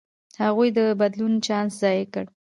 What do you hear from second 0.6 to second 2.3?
د بدلون چانس ضایع کړ.